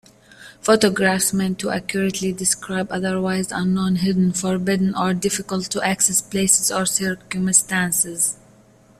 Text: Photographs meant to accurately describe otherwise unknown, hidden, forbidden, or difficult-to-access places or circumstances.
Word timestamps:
Photographs 0.61 1.31
meant 1.31 1.59
to 1.59 1.69
accurately 1.69 2.33
describe 2.33 2.87
otherwise 2.91 3.51
unknown, 3.51 3.97
hidden, 3.97 4.31
forbidden, 4.33 4.95
or 4.95 5.13
difficult-to-access 5.13 6.23
places 6.23 6.71
or 6.71 6.87
circumstances. 6.87 8.35